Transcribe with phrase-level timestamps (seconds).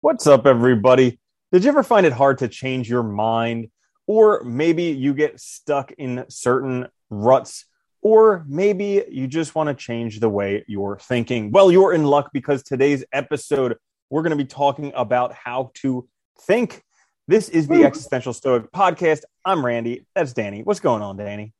[0.00, 1.18] What's up, everybody?
[1.50, 3.68] Did you ever find it hard to change your mind?
[4.06, 7.64] Or maybe you get stuck in certain ruts,
[8.00, 11.50] or maybe you just want to change the way you're thinking.
[11.50, 13.76] Well, you're in luck because today's episode,
[14.08, 16.08] we're going to be talking about how to
[16.42, 16.84] think.
[17.26, 19.22] This is the Existential Stoic podcast.
[19.44, 20.06] I'm Randy.
[20.14, 20.62] That's Danny.
[20.62, 21.52] What's going on, Danny?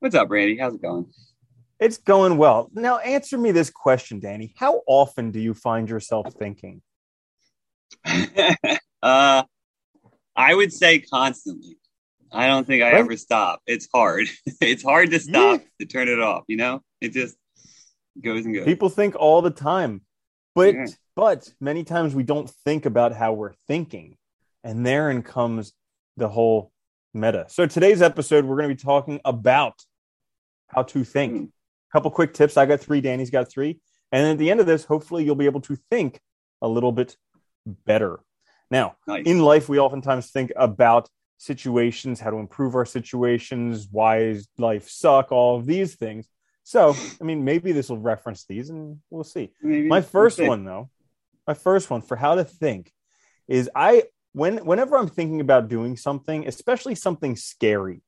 [0.00, 0.58] What's up, Randy?
[0.58, 1.06] How's it going?
[1.80, 2.68] It's going well.
[2.74, 4.52] Now, answer me this question, Danny.
[4.58, 6.82] How often do you find yourself thinking?
[9.02, 9.42] uh,
[10.36, 11.78] I would say constantly.
[12.32, 13.00] I don't think I right?
[13.00, 13.60] ever stop.
[13.66, 14.26] It's hard.
[14.60, 15.66] it's hard to stop yeah.
[15.80, 16.44] to turn it off.
[16.48, 17.36] You know, it just
[18.22, 18.64] goes and goes.
[18.64, 20.02] People think all the time,
[20.54, 20.86] but yeah.
[21.14, 24.16] but many times we don't think about how we're thinking,
[24.64, 25.72] and therein comes
[26.16, 26.72] the whole
[27.12, 27.46] meta.
[27.48, 29.74] So today's episode, we're going to be talking about
[30.68, 31.34] how to think.
[31.34, 31.48] Mm
[31.92, 32.56] couple quick tips.
[32.56, 33.00] I got three.
[33.00, 33.78] Danny's got three.
[34.10, 36.20] And at the end of this, hopefully, you'll be able to think
[36.60, 37.16] a little bit
[37.66, 38.20] better.
[38.70, 39.26] Now, nice.
[39.26, 41.08] in life, we oftentimes think about
[41.38, 46.28] situations, how to improve our situations, why is life suck, all of these things.
[46.64, 49.52] So, I mean, maybe this will reference these, and we'll see.
[49.60, 49.88] Maybe.
[49.88, 50.90] My 1st one, though,
[51.46, 52.92] my first one for how to think
[53.48, 58.02] is I when whenever I'm thinking about doing something, especially something scary,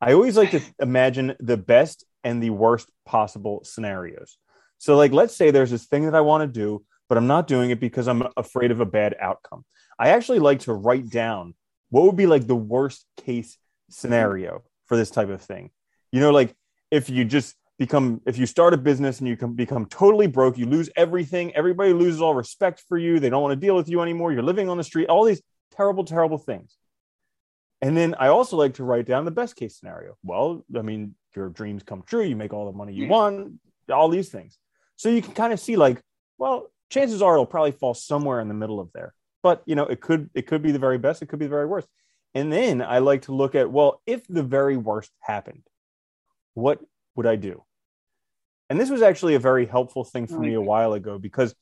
[0.00, 4.36] I always like to imagine the best and the worst possible scenarios.
[4.78, 7.46] So, like, let's say there's this thing that I want to do, but I'm not
[7.46, 9.64] doing it because I'm afraid of a bad outcome.
[9.98, 11.54] I actually like to write down
[11.90, 13.58] what would be like the worst case
[13.90, 15.70] scenario for this type of thing.
[16.12, 16.54] You know, like
[16.90, 20.58] if you just become, if you start a business and you can become totally broke,
[20.58, 23.88] you lose everything, everybody loses all respect for you, they don't want to deal with
[23.88, 25.42] you anymore, you're living on the street, all these
[25.76, 26.76] terrible, terrible things.
[27.80, 30.16] And then I also like to write down the best case scenario.
[30.22, 33.10] Well, I mean, your dreams come true, you make all the money you hmm.
[33.10, 33.60] want,
[33.92, 34.58] all these things.
[34.96, 36.00] So you can kind of see like,
[36.38, 39.12] well, chances are it'll probably fall somewhere in the middle of there.
[39.42, 41.50] But you know, it could it could be the very best, it could be the
[41.50, 41.88] very worst.
[42.34, 45.62] And then I like to look at, well, if the very worst happened,
[46.54, 46.80] what
[47.14, 47.62] would I do?
[48.70, 51.54] And this was actually a very helpful thing for me a while ago because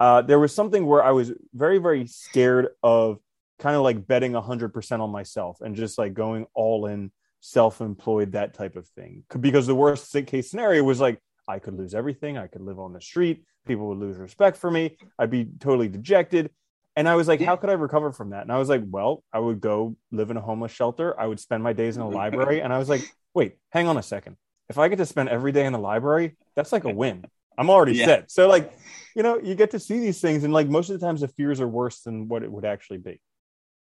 [0.00, 3.18] uh, there was something where I was very, very scared of
[3.58, 8.54] kind of like betting 100% on myself and just like going all in self-employed that
[8.54, 12.36] type of thing because the worst case scenario was like i could lose everything.
[12.36, 13.44] I could live on the street.
[13.66, 14.96] People would lose respect for me.
[15.18, 16.50] I'd be totally dejected.
[16.96, 18.42] And i was like how could i recover from that?
[18.42, 21.18] And i was like well i would go live in a homeless shelter.
[21.18, 22.14] I would spend my days in a mm-hmm.
[22.14, 22.60] library.
[22.62, 23.02] And i was like
[23.34, 24.36] wait hang on a second.
[24.68, 27.24] If i get to spend every day in the library that's like a win.
[27.58, 28.06] I'm already yeah.
[28.06, 28.30] set.
[28.30, 28.72] So like
[29.14, 30.44] you know you get to see these things.
[30.44, 32.98] And like most of the times the fears are worse than what it would actually
[32.98, 33.20] be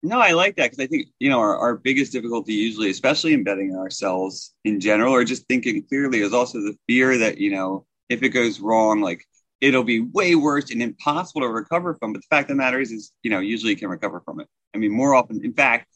[0.01, 3.33] no, I like that because I think, you know, our, our biggest difficulty usually, especially
[3.33, 7.51] in betting ourselves in general or just thinking clearly, is also the fear that, you
[7.51, 9.25] know, if it goes wrong, like
[9.61, 12.13] it'll be way worse and impossible to recover from.
[12.13, 14.39] But the fact of the matter is, is, you know, usually you can recover from
[14.39, 14.47] it.
[14.73, 15.87] I mean, more often, in fact,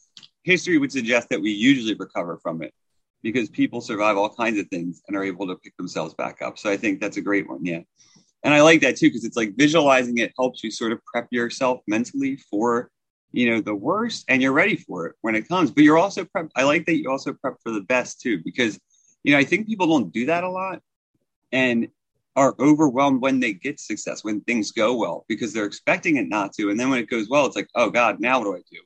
[0.42, 2.74] history would suggest that we usually recover from it
[3.22, 6.58] because people survive all kinds of things and are able to pick themselves back up.
[6.58, 7.64] So I think that's a great one.
[7.64, 7.80] Yeah.
[8.42, 11.28] And I like that too, because it's like visualizing it helps you sort of prep
[11.30, 12.90] yourself mentally for
[13.34, 15.70] you know the worst and you're ready for it when it comes.
[15.70, 18.78] But you're also prep i like that you also prep for the best too because
[19.22, 20.80] you know i think people don't do that a lot
[21.52, 21.88] and
[22.36, 26.52] are overwhelmed when they get success when things go well because they're expecting it not
[26.52, 26.68] to.
[26.68, 28.80] And then when it goes well it's like oh god now what do i do?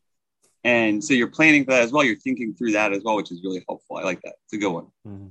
[0.64, 2.04] And so you're planning for that as well.
[2.04, 3.97] You're thinking through that as well which is really helpful.
[3.97, 4.34] I like that.
[4.44, 4.87] It's a good one.
[5.06, 5.28] Mm-hmm.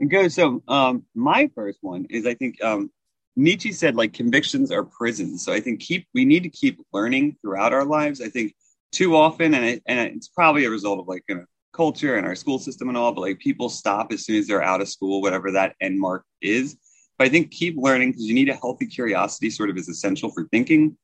[0.00, 2.90] and go so um my first one is i think um
[3.36, 5.44] Nietzsche said like convictions are prisons.
[5.44, 8.20] So I think keep we need to keep learning throughout our lives.
[8.20, 8.54] I think
[8.90, 12.26] too often, and it, and it's probably a result of like you know, culture and
[12.26, 13.12] our school system and all.
[13.12, 16.24] But like people stop as soon as they're out of school, whatever that end mark
[16.42, 16.76] is.
[17.18, 19.48] But I think keep learning because you need a healthy curiosity.
[19.48, 20.96] Sort of is essential for thinking.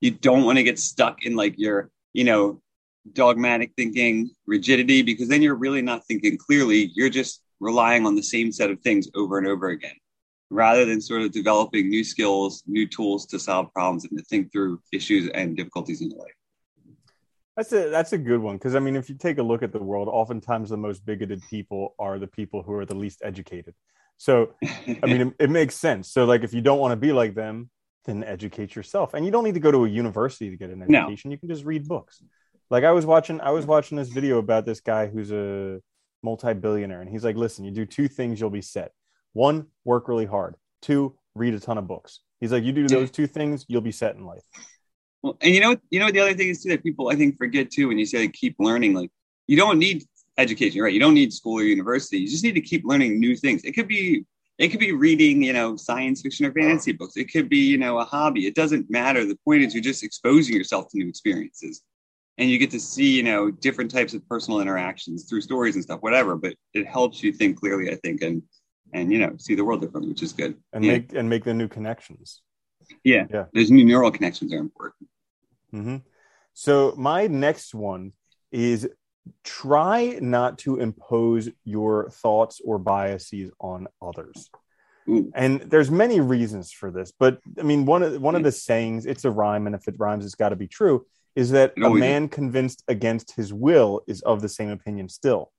[0.00, 2.62] You don't want to get stuck in like your you know
[3.12, 6.90] dogmatic thinking, rigidity, because then you're really not thinking clearly.
[6.94, 9.94] You're just relying on the same set of things over and over again
[10.50, 14.52] rather than sort of developing new skills, new tools to solve problems and to think
[14.52, 16.32] through issues and difficulties in life.
[17.56, 19.72] That's a that's a good one because I mean, if you take a look at
[19.72, 23.74] the world, oftentimes the most bigoted people are the people who are the least educated.
[24.18, 26.10] So, I mean, it, it makes sense.
[26.10, 27.70] So, like, if you don't want to be like them,
[28.04, 30.82] then educate yourself, and you don't need to go to a university to get an
[30.82, 31.30] education.
[31.30, 31.32] No.
[31.32, 32.22] You can just read books.
[32.68, 35.80] Like I was watching, I was watching this video about this guy who's a
[36.22, 38.92] multi-billionaire, and he's like, "Listen, you do two things, you'll be set."
[39.36, 40.54] One, work really hard.
[40.80, 42.20] Two, read a ton of books.
[42.40, 44.40] He's like, you do those two things, you'll be set in life.
[45.22, 47.16] Well, and you know, you know, what the other thing is too that people I
[47.16, 48.94] think forget too when you say like, keep learning.
[48.94, 49.10] Like,
[49.46, 50.04] you don't need
[50.38, 50.92] education, right?
[50.94, 52.16] You don't need school or university.
[52.16, 53.62] You just need to keep learning new things.
[53.64, 54.24] It could be
[54.56, 57.18] it could be reading, you know, science fiction or fantasy books.
[57.18, 58.46] It could be, you know, a hobby.
[58.46, 59.26] It doesn't matter.
[59.26, 61.82] The point is you're just exposing yourself to new experiences.
[62.38, 65.84] And you get to see, you know, different types of personal interactions through stories and
[65.84, 66.36] stuff, whatever.
[66.36, 68.42] But it helps you think clearly, I think, and
[68.92, 70.56] and you know, see the world differently, which is good.
[70.72, 70.92] And yeah.
[70.92, 72.42] make and make the new connections.
[73.04, 73.26] Yeah.
[73.30, 73.44] Yeah.
[73.54, 75.08] Those new neural connections are important.
[75.74, 75.96] Mm-hmm.
[76.54, 78.12] So my next one
[78.50, 78.88] is
[79.44, 84.48] try not to impose your thoughts or biases on others.
[85.08, 85.30] Ooh.
[85.34, 89.06] And there's many reasons for this, but I mean one of one of the sayings,
[89.06, 91.06] it's a rhyme, and if it rhymes, it's got to be true,
[91.36, 95.52] is that a man convinced against his will is of the same opinion still.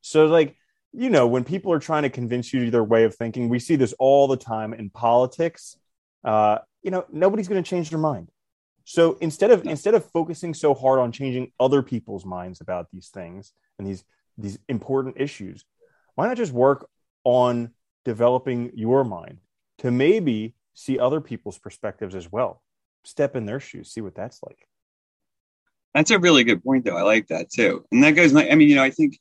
[0.00, 0.56] So like
[0.92, 3.58] you know, when people are trying to convince you to their way of thinking, we
[3.58, 5.76] see this all the time in politics.
[6.24, 8.30] Uh, you know, nobody's going to change their mind.
[8.84, 13.08] So instead of instead of focusing so hard on changing other people's minds about these
[13.08, 14.02] things and these
[14.38, 15.64] these important issues,
[16.14, 16.88] why not just work
[17.24, 17.72] on
[18.06, 19.38] developing your mind
[19.78, 22.62] to maybe see other people's perspectives as well?
[23.04, 24.66] Step in their shoes, see what that's like.
[25.94, 26.96] That's a really good point, though.
[26.96, 27.84] I like that too.
[27.92, 29.18] And that goes, I mean, you know, I think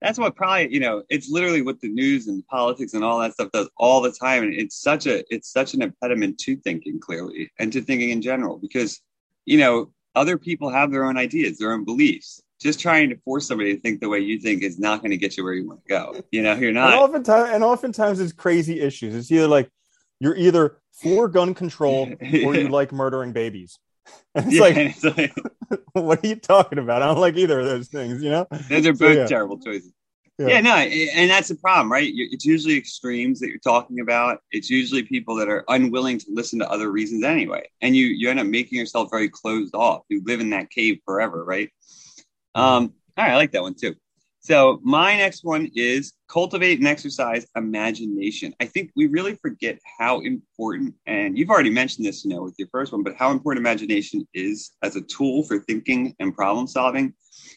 [0.00, 3.32] that's what probably, you know, it's literally what the news and politics and all that
[3.32, 4.42] stuff does all the time.
[4.42, 8.20] And it's such a, it's such an impediment to thinking clearly and to thinking in
[8.20, 9.00] general because,
[9.46, 12.42] you know, other people have their own ideas, their own beliefs.
[12.58, 15.18] Just trying to force somebody to think the way you think is not going to
[15.18, 16.22] get you where you want to go.
[16.32, 19.14] You know, you're not And oftentimes, and oftentimes it's crazy issues.
[19.14, 19.70] It's either like
[20.20, 23.78] you're either for gun control or you like murdering babies.
[24.34, 25.34] It's Yeah, like, it's like,
[25.92, 27.02] what are you talking about?
[27.02, 28.46] I don't like either of those things, you know?
[28.68, 29.26] those are So, both yeah.
[29.26, 29.92] terrible choices.
[30.38, 30.48] Yeah.
[30.48, 30.60] Yeah.
[30.60, 32.12] no, and that's the problem, right?
[32.14, 34.40] It's usually extremes that you're talking about.
[34.52, 38.30] It's usually people that are unwilling to listen to other reasons anyway, and you you
[38.30, 40.02] end up making yourself very closed off.
[40.08, 41.70] You live in that cave forever, right?
[42.54, 43.94] Um, all right, I like that one too.
[44.46, 48.54] So my next one is cultivate and exercise imagination.
[48.60, 52.54] I think we really forget how important, and you've already mentioned this, you know, with
[52.56, 56.68] your first one, but how important imagination is as a tool for thinking and problem
[56.68, 57.12] solving.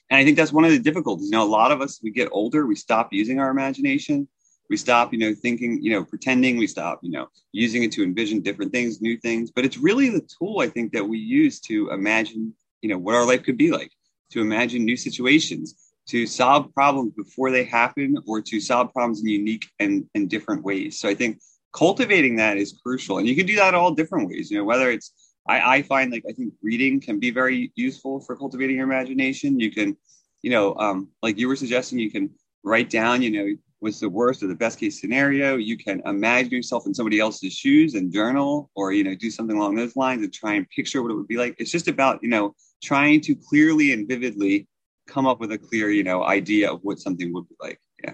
[0.09, 1.27] And I think that's one of the difficulties.
[1.29, 4.27] You know, a lot of us, we get older, we stop using our imagination.
[4.67, 6.57] We stop, you know, thinking, you know, pretending.
[6.57, 9.51] We stop, you know, using it to envision different things, new things.
[9.51, 12.51] But it's really the tool I think that we use to imagine,
[12.81, 13.91] you know, what our life could be like,
[14.31, 15.75] to imagine new situations,
[16.09, 20.63] to solve problems before they happen, or to solve problems in unique and, and different
[20.63, 20.99] ways.
[20.99, 21.39] So I think
[21.73, 23.19] cultivating that is crucial.
[23.19, 25.13] And you can do that all different ways, you know, whether it's
[25.47, 29.59] I, I find like I think reading can be very useful for cultivating your imagination.
[29.59, 29.97] You can,
[30.41, 32.29] you know, um, like you were suggesting, you can
[32.63, 35.55] write down, you know, what's the worst or the best case scenario.
[35.55, 39.57] You can imagine yourself in somebody else's shoes and journal, or you know, do something
[39.57, 41.55] along those lines and try and picture what it would be like.
[41.57, 44.67] It's just about you know trying to clearly and vividly
[45.09, 47.79] come up with a clear, you know, idea of what something would be like.
[48.03, 48.13] Yeah.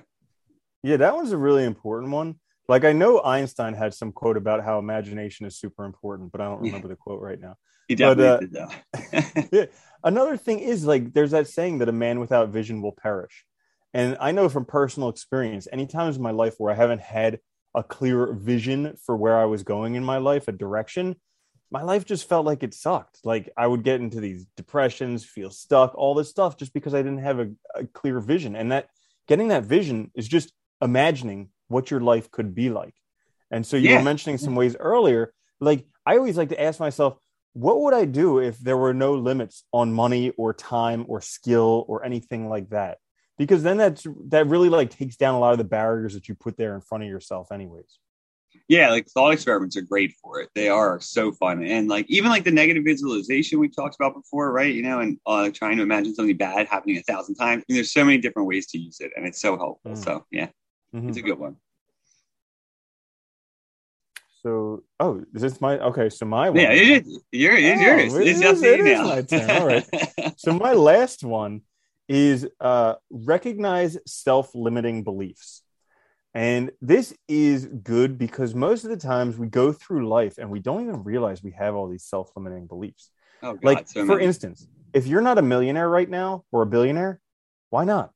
[0.83, 2.36] Yeah, that one's a really important one.
[2.68, 6.45] Like I know Einstein had some quote about how imagination is super important, but I
[6.45, 6.69] don't Yeah.
[6.71, 7.56] remember the quote right now.
[7.88, 8.56] He But, uh, did.
[9.51, 9.65] Yeah.
[10.03, 13.45] Another thing is like there's that saying that a man without vision will perish.
[13.94, 17.39] And I know from personal experience, any times in my life where I haven't had
[17.75, 21.15] a clear vision for where I was going in my life, a direction,
[21.71, 23.19] my life just felt like it sucked.
[23.23, 27.01] Like I would get into these depressions, feel stuck, all this stuff just because I
[27.01, 28.56] didn't have a, a clear vision.
[28.56, 28.88] And that
[29.27, 30.51] getting that vision is just
[30.81, 32.94] imagining what your life could be like.
[33.51, 33.97] And so you Yeah.
[33.97, 34.59] were mentioning some mm-hmm.
[34.59, 35.33] ways earlier.
[35.59, 37.17] Like I always like to ask myself,
[37.53, 41.85] what would I do if there were no limits on money or time or skill
[41.87, 42.97] or anything like that?
[43.37, 46.35] Because then that's that really like takes down a lot of the barriers that you
[46.35, 47.99] put there in front of yourself, anyways.
[48.68, 50.50] Yeah, like thought experiments are great for it.
[50.56, 51.64] They are so fun.
[51.64, 54.74] And like even like the negative visualization we talked about before, right?
[54.74, 57.64] You know, and uh, trying to imagine something bad happening a thousand times.
[57.64, 59.92] I mean, there's so many different ways to use it, and it's so helpful.
[59.92, 60.04] Mm.
[60.04, 60.48] So yeah,
[60.94, 61.10] Mhm.
[61.10, 61.57] it's a good one.
[64.42, 66.10] So, oh, is this my okay?
[66.10, 66.60] So my one.
[66.60, 67.24] Yeah, it is.
[67.31, 68.14] You're, it's Oh, yours.
[68.16, 69.04] it It's is- it is now.
[69.07, 69.50] my turn.
[69.50, 69.86] All right.
[70.38, 71.62] so my last one
[72.07, 75.64] is uh, recognize self-limiting beliefs
[76.35, 80.59] and this is good because most of the times we go through life and we
[80.59, 83.09] don't even realize we have all these self-limiting beliefs.
[83.42, 86.65] Oh, God, like so for instance if you're not a millionaire right now or a
[86.65, 87.21] billionaire
[87.69, 88.11] why not?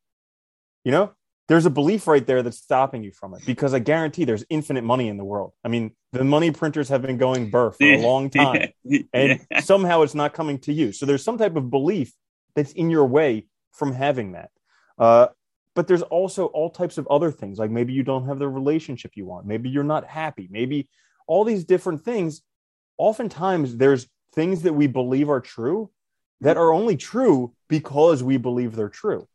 [0.83, 1.13] You know
[1.47, 4.83] there's a belief right there that's stopping you from it because i guarantee there's infinite
[4.83, 5.53] money in the world.
[5.63, 8.69] I mean the money printers have been going burr for a long time
[9.13, 10.91] and somehow it's not coming to you.
[10.91, 12.13] So there's some type of belief
[12.55, 14.49] that's in your way from having that.
[14.97, 15.27] Uh,
[15.79, 19.12] but there's also all types of other things, like maybe you don't have the relationship
[19.15, 20.89] you want, maybe you're not happy, maybe
[21.25, 22.41] all these different things.
[22.98, 24.05] Oftentimes, there's
[24.36, 25.89] things that we believe are true
[26.41, 29.25] that are only true because we believe they're true.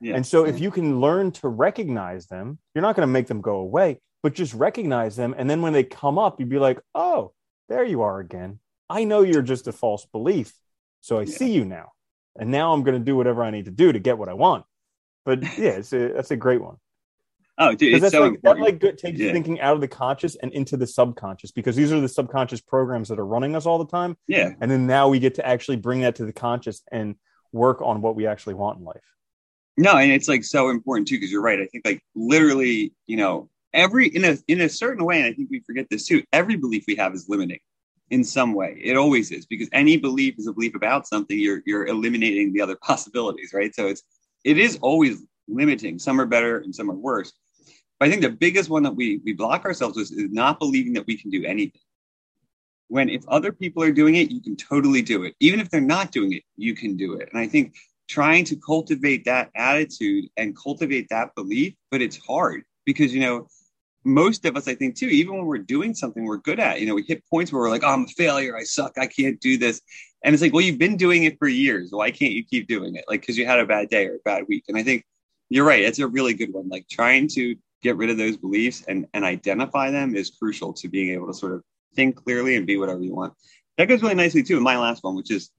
[0.00, 0.16] Yeah.
[0.16, 3.40] And so, if you can learn to recognize them, you're not going to make them
[3.40, 5.36] go away, but just recognize them.
[5.38, 7.30] And then when they come up, you'd be like, oh,
[7.68, 8.58] there you are again.
[8.90, 10.52] I know you're just a false belief.
[11.00, 11.36] So I yeah.
[11.36, 11.92] see you now.
[12.36, 14.34] And now I'm going to do whatever I need to do to get what I
[14.34, 14.64] want.
[15.24, 16.76] But yeah, it's a, that's a great one.
[17.58, 18.80] Oh, dude, it's that's so like, important.
[18.80, 19.32] That like takes yeah.
[19.32, 23.08] thinking out of the conscious and into the subconscious because these are the subconscious programs
[23.08, 24.16] that are running us all the time.
[24.26, 24.52] Yeah.
[24.60, 27.16] And then now we get to actually bring that to the conscious and
[27.52, 29.02] work on what we actually want in life.
[29.76, 31.60] No, and it's like so important too because you're right.
[31.60, 35.32] I think like literally, you know, every in a in a certain way, and I
[35.32, 36.22] think we forget this too.
[36.32, 37.60] Every belief we have is limiting
[38.10, 38.78] in some way.
[38.82, 41.38] It always is because any belief is a belief about something.
[41.38, 43.74] You're you're eliminating the other possibilities, right?
[43.74, 44.02] So it's
[44.44, 45.98] it is always limiting.
[45.98, 47.32] Some are better and some are worse.
[47.98, 50.92] But I think the biggest one that we we block ourselves with is not believing
[50.94, 51.80] that we can do anything.
[52.88, 55.34] When if other people are doing it, you can totally do it.
[55.40, 57.28] Even if they're not doing it, you can do it.
[57.32, 57.74] And I think
[58.08, 63.46] trying to cultivate that attitude and cultivate that belief, but it's hard because you know
[64.04, 66.86] most of us, I think, too, even when we're doing something we're good at, you
[66.86, 68.56] know, we hit points where we're like, oh, I'm a failure.
[68.56, 68.92] I suck.
[68.98, 69.80] I can't do this.
[70.24, 71.90] And it's like, well, you've been doing it for years.
[71.92, 73.04] Why can't you keep doing it?
[73.08, 74.64] Like, because you had a bad day or a bad week.
[74.68, 75.04] And I think
[75.48, 75.82] you're right.
[75.82, 76.68] It's a really good one.
[76.68, 80.88] Like, trying to get rid of those beliefs and, and identify them is crucial to
[80.88, 81.62] being able to sort of
[81.94, 83.34] think clearly and be whatever you want.
[83.78, 85.50] That goes really nicely, too, in my last one, which is,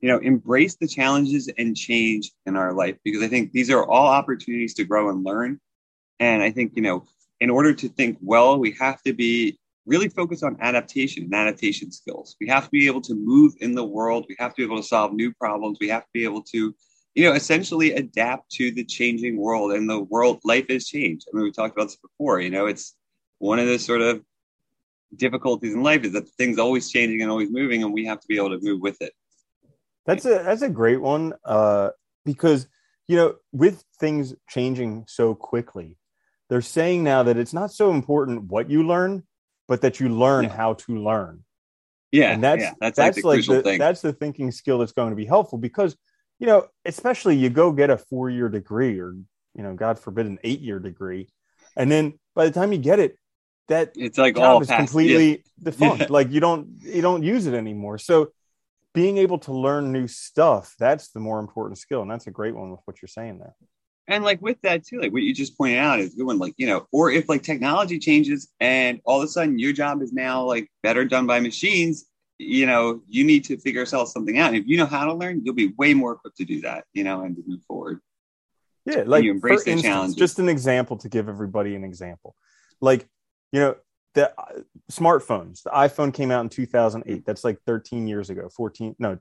[0.00, 3.84] you know, embrace the challenges and change in our life because I think these are
[3.84, 5.60] all opportunities to grow and learn.
[6.18, 7.04] And I think, you know,
[7.42, 11.90] in order to think well, we have to be really focused on adaptation and adaptation
[11.90, 12.36] skills.
[12.40, 14.26] We have to be able to move in the world.
[14.28, 15.78] We have to be able to solve new problems.
[15.80, 16.72] We have to be able to,
[17.16, 21.26] you know, essentially adapt to the changing world and the world life has changed.
[21.26, 22.94] I mean, we talked about this before, you know, it's
[23.38, 24.22] one of the sort of
[25.16, 28.28] difficulties in life is that things always changing and always moving and we have to
[28.28, 29.14] be able to move with it.
[30.06, 31.90] That's a that's a great one uh
[32.24, 32.68] because
[33.08, 35.96] you know with things changing so quickly
[36.52, 39.22] they're saying now that it's not so important what you learn,
[39.68, 40.54] but that you learn yeah.
[40.54, 41.44] how to learn.
[42.10, 43.78] Yeah, and that's yeah, that's, that's like, the, the thing.
[43.78, 45.96] that's the thinking skill that's going to be helpful because
[46.38, 49.14] you know, especially you go get a four year degree or
[49.54, 51.30] you know, God forbid, an eight year degree,
[51.74, 53.16] and then by the time you get it,
[53.68, 55.36] that it's like job all is past, completely yeah.
[55.62, 56.10] defunct.
[56.10, 57.96] like you don't you don't use it anymore.
[57.96, 58.28] So
[58.92, 62.54] being able to learn new stuff that's the more important skill, and that's a great
[62.54, 63.54] one with what you're saying there
[64.12, 66.38] and like with that too, like what you just pointed out is good one.
[66.38, 70.02] Like you know, or if like technology changes and all of a sudden your job
[70.02, 72.04] is now like better done by machines,
[72.36, 74.48] you know, you need to figure yourself something out.
[74.48, 76.84] And if you know how to learn, you'll be way more equipped to do that.
[76.92, 78.00] You know, and to move forward.
[78.84, 82.34] Yeah, like you embrace the instance, Just an example to give everybody an example,
[82.80, 83.08] like
[83.50, 83.76] you know,
[84.14, 85.62] the uh, smartphones.
[85.62, 87.24] The iPhone came out in 2008.
[87.24, 88.50] That's like 13 years ago.
[88.54, 89.18] 14, no,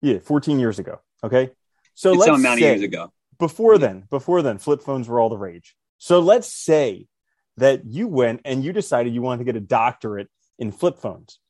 [0.00, 1.00] yeah, 14 years ago.
[1.24, 1.50] Okay,
[1.94, 3.10] so it's let's say, years ago
[3.42, 5.74] before then, before then, flip phones were all the rage.
[5.98, 7.08] So let's say
[7.56, 10.28] that you went and you decided you wanted to get a doctorate
[10.60, 11.40] in flip phones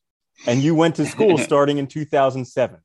[0.47, 2.79] and you went to school starting in 2007.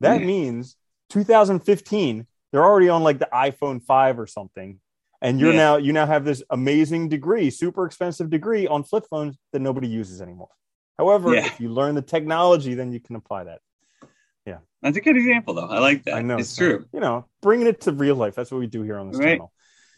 [0.00, 0.26] That mm.
[0.26, 0.76] means
[1.08, 4.78] 2015, they're already on like the iPhone 5 or something.
[5.22, 5.58] And you're yeah.
[5.58, 9.88] now you now have this amazing degree, super expensive degree on flip phones that nobody
[9.88, 10.50] uses anymore.
[10.98, 11.46] However, yeah.
[11.46, 13.60] if you learn the technology, then you can apply that.
[14.48, 14.58] Yeah.
[14.80, 15.66] That's a good example, though.
[15.66, 16.14] I like that.
[16.14, 16.38] I know.
[16.38, 16.86] It's so, true.
[16.92, 18.34] You know, bringing it to real life.
[18.34, 19.32] That's what we do here on this right.
[19.32, 19.52] channel.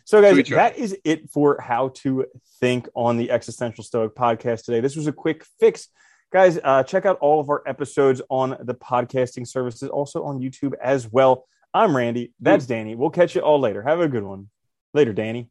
[0.04, 2.26] So, guys, that is it for how to
[2.58, 4.80] think on the Existential Stoic podcast today.
[4.80, 5.88] This was a quick fix.
[6.32, 10.72] Guys, uh, check out all of our episodes on the podcasting services, also on YouTube
[10.82, 11.46] as well.
[11.72, 12.32] I'm Randy.
[12.40, 12.96] That's Danny.
[12.96, 13.82] We'll catch you all later.
[13.82, 14.48] Have a good one.
[14.94, 15.48] Later, Danny.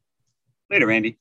[0.68, 1.18] Later, Randy.